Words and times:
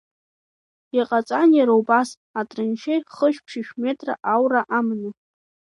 Иҟаҵан 0.99 1.49
иара 1.57 1.73
убас, 1.79 2.09
атраншеи 2.39 2.99
хышә-ԥшьышә 3.15 3.73
метра 3.83 4.13
аура 4.33 4.61
аманы. 4.77 5.09